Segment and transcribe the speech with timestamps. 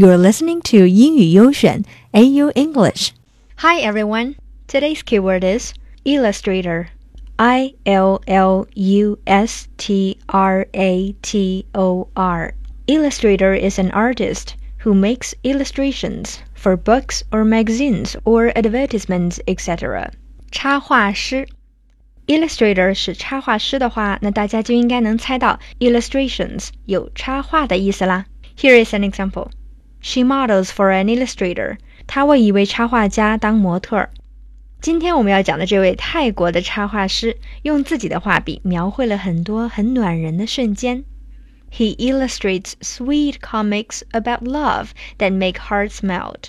[0.00, 3.10] You're listening to 英语优选 AU English.
[3.56, 4.36] Hi everyone.
[4.66, 6.86] Today's keyword is illustrator.
[7.36, 12.54] I L L U S T R A T O R.
[12.86, 20.12] Illustrator is an artist who makes illustrations for books or magazines or advertisements, etc.
[20.50, 21.46] 插画师
[22.26, 28.24] Illustrator 是插画师的话，那大家就应该能猜到 illustrations 有插画的意思啦。
[28.56, 29.50] Here is an example.
[30.00, 31.78] She models for an illustrator。
[32.06, 34.10] 她为一位插画家当模特儿。
[34.80, 41.04] 今天我们要讲的这位泰国的插画师，用自己的画笔描绘了很多很暖人的瞬间。
[41.70, 46.48] He illustrates sweet comics about love that make hearts melt.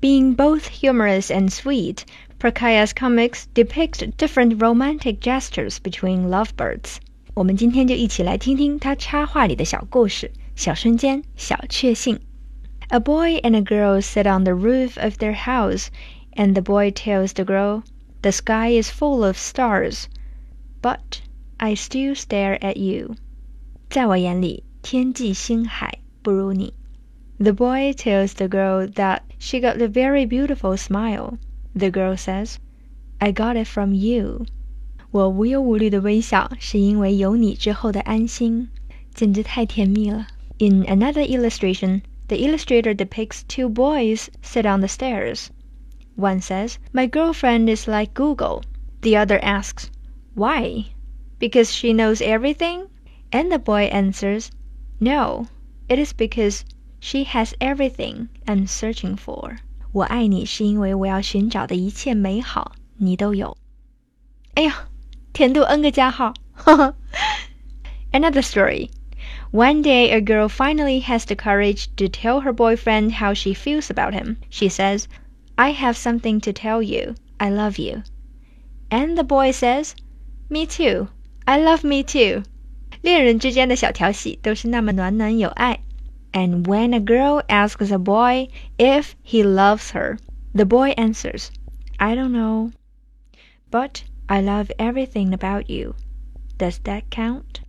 [0.00, 2.04] Being both humorous and sweet,
[2.40, 6.96] Pratchaya's comics depict different romantic gestures between lovebirds.
[7.34, 12.18] 我们今天就一起来听听他插画里的小故事、小瞬间、小确幸。
[12.91, 15.89] a boy and a girl sit on the roof of their house,
[16.33, 17.83] and the boy tells the girl,
[18.23, 20.09] The sky is full of stars,
[20.81, 21.21] but
[21.59, 23.15] I still stare at you.
[23.89, 26.73] 在我眼里，天际星海不如你。
[27.39, 31.37] The boy tells the girl that she got a very beautiful smile.
[31.73, 32.55] The girl says,
[33.19, 34.45] I got it from you.
[35.11, 38.69] 我无忧无虑的微笑，是因为有你之后的安心，
[39.13, 40.27] 简直太甜蜜了。
[40.57, 45.49] In another illustration, the illustrator depicts two boys sit on the stairs.
[46.15, 48.63] One says, My girlfriend is like Google.
[49.01, 49.89] The other asks,
[50.33, 50.85] Why?
[51.39, 52.87] Because she knows everything?
[53.31, 54.51] And the boy answers,
[54.99, 55.47] No,
[55.87, 56.65] it is because
[56.99, 59.57] she has everything I'm searching for.
[59.93, 63.57] 我爱你是因为我要寻找的一切美好，你都有。
[64.55, 64.89] 哎呀，
[65.33, 66.33] 甜度 N 个 加号。
[68.11, 68.89] Another story.
[69.51, 73.89] One day, a girl finally has the courage to tell her boyfriend how she feels
[73.89, 74.37] about him.
[74.49, 75.07] She says,
[75.57, 77.15] I have something to tell you.
[77.39, 78.03] I love you.
[78.89, 79.95] And the boy says,
[80.49, 81.09] Me too.
[81.45, 82.43] I love me too.
[83.01, 85.79] 恋人之间的小调戏都是那么暖暖有爱。
[86.31, 88.47] And when a girl asks a boy
[88.77, 90.17] if he loves her,
[90.53, 91.49] the boy answers,
[91.97, 92.71] I don't know.
[93.69, 95.95] But I love everything about you.
[96.57, 97.60] Does that count?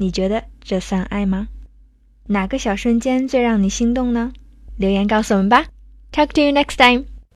[0.00, 1.48] 你觉得这算爱吗？
[2.26, 4.32] 哪个小瞬间最让你心动呢？
[4.78, 5.66] 留言告诉我们吧。
[6.10, 7.04] Talk to you next time.